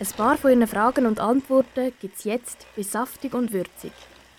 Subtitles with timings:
[0.00, 3.92] Ein paar von Ihren Fragen und Antworten gibt es jetzt bei Saftig und Würzig.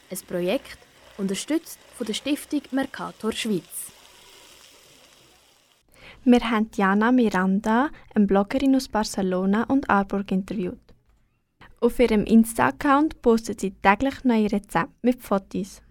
[0.10, 0.80] Ein Projekt,
[1.20, 3.92] unterstützt von der Stiftung Mercator Schweiz.
[6.24, 10.80] Wir haben Jana Miranda, eine Bloggerin aus Barcelona und Aarburg, interviewt.
[11.80, 15.84] Auf ihrem Insta-Account postet sie täglich neue Rezepte mit Fotos.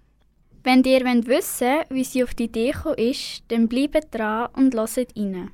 [0.65, 4.75] Wenn ihr wissen wollt, wie sie auf die Idee gekommen ist, dann bleibt dran und
[4.75, 5.53] hört rein.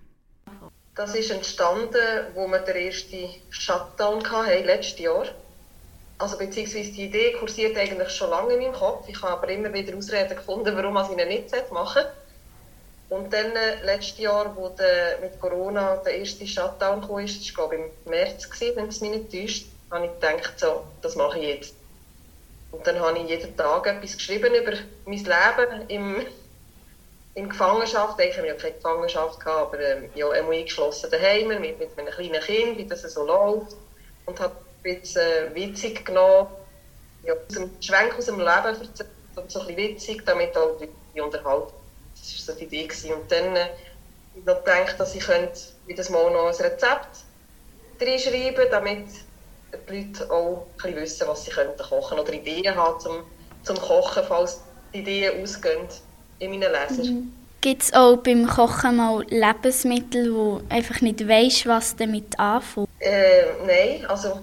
[0.97, 5.27] Das ist entstanden, wo wir den ersten Shutdown hatten, letztes Jahr.
[6.19, 9.07] Also beziehungsweise die Idee kursiert eigentlich schon lange in meinem Kopf.
[9.07, 12.13] Ich habe aber immer wieder Ausreden gefunden, warum ich ihn nicht machen sollte.
[13.09, 17.69] Und dann äh, letztes Jahr, wo der, mit Corona der erste Shutdown kam, das war
[17.69, 21.15] glaube ich im März, gewesen, wenn es mich nicht täuscht, habe ich gedacht, so, das
[21.15, 21.75] mache ich jetzt.
[22.73, 24.73] Und dann habe ich jeden Tag etwas geschrieben über
[25.05, 26.27] mein Leben im,
[27.37, 28.19] in Gefangenschaft.
[28.21, 32.41] Ich habe ja keine Gefangenschaft, gehabt, aber ähm, ja, eingeschlossen daheim mit, mit einem kleinen
[32.43, 33.77] Kind, wie das so läuft.
[34.25, 36.49] Und habe ein bisschen äh, witzig genommen,
[37.25, 40.77] ja, aus dem Schwenk aus dem Leben erzählt, so ein bisschen witzig, damit auch
[41.15, 41.73] die unterhalten
[42.19, 42.87] das war so die Idee.
[42.87, 43.13] Gewesen.
[43.13, 43.69] Und dann äh,
[44.35, 47.25] ich gedacht, dass ich könnte jedes Mal noch ein Rezept
[48.01, 49.07] reinschreiben damit
[49.89, 53.25] die Leute auch ein bisschen wissen, was sie könnten kochen oder Ideen haben zum,
[53.63, 54.61] zum Kochen, falls
[54.93, 55.89] die Ideen ausgehen
[56.39, 57.07] in meinen Lesern.
[57.07, 57.33] Mhm.
[57.61, 62.89] Gibt es auch beim Kochen mal Lebensmittel, wo einfach nicht weißt, was damit anfängt?
[63.01, 64.41] Äh, nein, also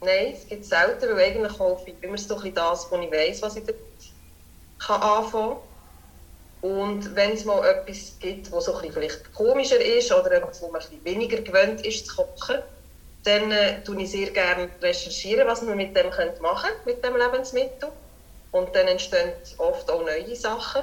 [0.00, 3.42] nein, es gibt selten, weil eigentlich kaufe ich immer so ein das, wo ich weiß,
[3.42, 3.82] was ich damit
[4.78, 5.56] kann anfangen
[6.62, 6.70] kann.
[6.70, 10.70] Und wenn es mal etwas gibt, was so ein vielleicht komischer ist oder etwas, wo
[10.70, 12.62] man ein weniger gewöhnt ist zu kochen,
[13.24, 17.16] dann äh, tue ich sehr gerne recherchieren, was man mit dem könnte machen mit dem
[17.16, 17.90] Lebensmittel.
[18.56, 20.82] Und dann entstehen oft auch neue Sachen.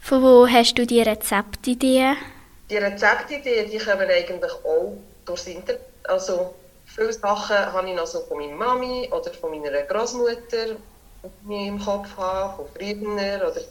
[0.00, 2.16] Von wo hast du die Rezeptideen?
[2.68, 5.80] Die Rezeptideen, die kommen eigentlich auch durchs Internet.
[6.02, 6.54] Also
[6.84, 10.76] viele Sachen habe ich noch so von meiner Mami oder von meiner Großmutter
[11.48, 13.62] im Kopf habe, von Freunden oder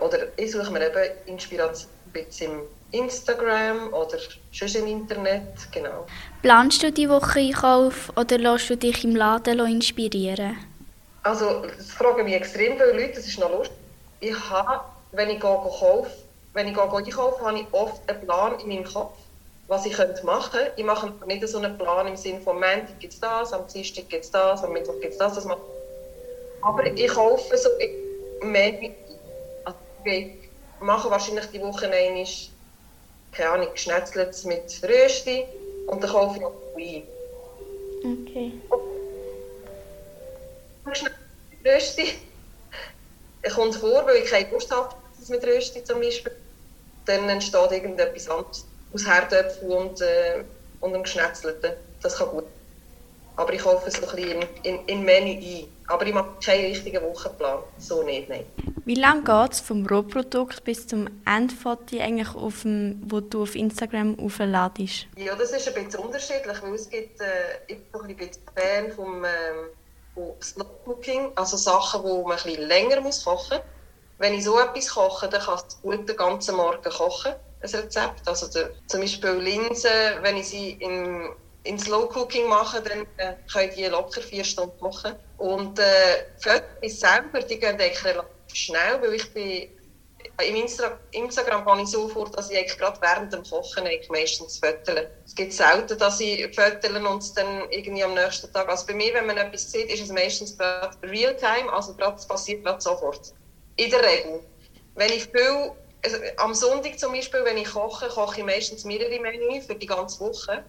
[0.00, 4.18] oder ich suche mir eben Inspiration ein bisschen im Instagram oder
[4.52, 5.42] schon im Internet,
[5.72, 6.06] genau.
[6.42, 10.56] Planst du die Woche Einkauf oder lässt du dich im Laden inspirieren?
[11.22, 13.76] Also, das fragen mich extrem viele Leute, das ist noch lustig.
[14.20, 16.10] Ich habe, wenn ich kaufe,
[16.54, 19.16] wenn ich einkaufe, habe ich oft einen Plan in meinem Kopf,
[19.68, 20.72] was ich machen könnte.
[20.76, 23.66] Ich mache nicht so einen Plan im Sinne von, am Montag gibt es das, am
[23.68, 25.60] Dienstag gibt es das, am Mittwoch gibt es das, das mache
[26.62, 27.68] Aber ich kaufe so
[28.42, 28.72] mehr
[30.04, 30.30] ich
[30.80, 32.26] mache wahrscheinlich die Woche einmal,
[33.30, 35.44] keine Ahnung, Schnetzlets mit Rösti
[35.86, 37.02] und dann kaufe ich noch Wein.
[38.04, 38.52] Okay.
[41.64, 42.14] Rösti.
[43.42, 44.94] Es kommt vor, weil ich keine Lust habe,
[45.28, 46.32] mit Rösti zum Beispiel.
[47.06, 50.44] Dann entsteht irgendetwas anderes aus Herdöpfen und, äh,
[50.80, 51.72] und einem Geschnetzelten.
[52.02, 52.44] Das kann gut.
[53.36, 55.68] Aber ich kaufe es ein bisschen in, in, in Menü ein.
[55.88, 57.60] Aber ich mache keinen richtigen Wochenplan.
[57.78, 58.44] So nicht, nein.
[58.84, 63.54] Wie lange geht es vom Rohprodukt bis zum Endfoto eigentlich auf dem, wo du auf
[63.54, 65.06] Instagram aufladest?
[65.16, 67.24] Ja, das ist ein bisschen unterschiedlich, weil es gibt, äh,
[67.68, 69.68] ich bin ein bisschen Fan vom, ähm,
[70.14, 73.66] vom Slow Cooking, also Sachen, die man bisschen länger muss kochen muss.
[74.18, 78.26] Wenn ich so etwas koche, dann kann ich gut den ganzen Morgen kochen, ein Rezept.
[78.28, 79.90] Also der, zum Beispiel Linsen,
[80.22, 81.34] wenn ich sie im
[81.64, 85.14] in Slow Cooking mache, dann äh, können die locker vier Stunden kochen.
[85.36, 89.68] Und äh, Fotos selber, die gehen eigentlich relativ schnell, weil ich bin
[90.46, 95.06] im Insta Instagram gehe ich so vor, dass ich gerade während dem Kochen meistens föteln.
[95.24, 98.68] Es gibt selten, dass ich föteln und es dann irgendwie am nächsten Tag.
[98.68, 102.64] Also bei mir, wenn man etwas sieht, ist es meistens gerade Realtime, also gerade, passiert
[102.64, 103.32] gerade sofort.
[103.76, 104.40] In der Regel.
[104.94, 105.72] Wenn ich viel,
[106.04, 109.86] also am Sonntag zum Beispiel, wenn ich koche, koche ich meistens mehrere Menü für die
[109.86, 110.64] ganze Woche.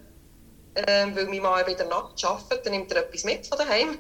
[0.88, 4.00] Ähm, weil mein Mann in der arbeitet, dann nimmt er etwas mit von daheim.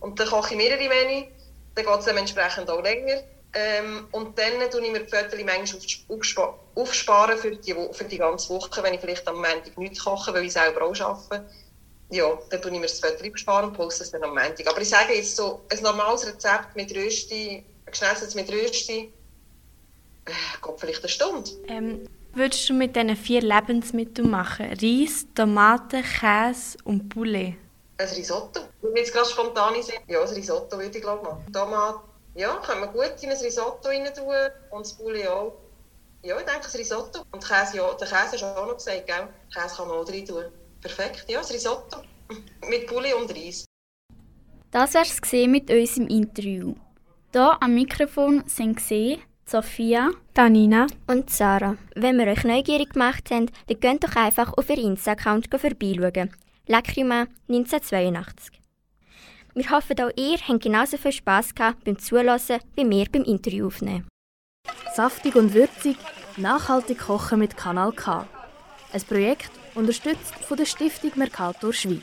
[0.00, 1.26] Und dann koche ich mehrere Menü
[1.74, 3.22] dann geht es dementsprechend auch länger.
[3.54, 8.48] Ähm, und dann tue ich mir die Fotos manchmal aufsparen für die, für die ganze
[8.48, 11.46] Woche, wenn ich vielleicht am Montag nichts koche, weil ich selber auch arbeite.
[12.10, 14.66] Ja, dann tue ich mir das Foto aufsparen und poste es dann am Montag.
[14.66, 19.12] Aber ich sage jetzt so, ein normales Rezept mit Rösti, geschnetzeltes mit Rösti,
[20.24, 20.30] äh,
[20.62, 21.50] geht vielleicht eine Stunde.
[21.68, 24.66] Ähm, würdest du mit diesen vier Lebensmitteln machen?
[24.80, 27.56] Reis, Tomaten, Käse und Poulet.
[27.98, 28.60] Ein Risotto.
[28.80, 31.52] Wenn jetzt gerade spontan sind, ja, ein Risotto würde ich glaube machen.
[31.52, 34.34] Tomaten, ja, können wir gut in ein Risotto rein tun
[34.70, 35.54] und das Poulet auch.
[36.22, 37.24] Ja, ich denke ein Risotto.
[37.32, 39.28] Und Käse, ja, der Käse hast du auch noch gesagt, gell?
[39.52, 40.44] Käse kann man auch rein tun.
[40.80, 41.98] Perfekt, ja, ein Risotto.
[42.68, 43.64] mit Poulet und Reis.
[44.70, 46.74] Das wär's gesehen mit unserem Interview.
[47.32, 51.76] Hier am Mikrofon sind gesehen Sophia, Danina und Sarah.
[51.94, 56.30] Wenn wir euch neugierig gemacht haben, dann könnt doch einfach auf ihren Insta-Account vorbeischauen.
[56.66, 58.61] Lacrima 1982.
[59.54, 62.40] Wir hoffen, auch ihr habt genauso viel Spass gehabt beim Zuhören
[62.74, 64.08] wie wir beim Interview aufnehmen.
[64.94, 65.96] Saftig und würzig,
[66.38, 68.26] nachhaltig kochen mit Kanal K.
[68.92, 72.02] Ein Projekt unterstützt von der Stiftung Mercator Schweiz.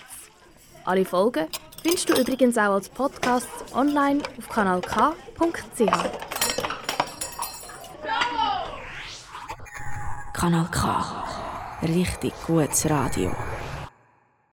[0.85, 1.47] Alle Folgen
[1.81, 5.79] findest du übrigens auch als Podcast online auf kanalk.ch.
[10.33, 11.25] Kanal K.
[11.81, 13.31] Richtig gutes Radio.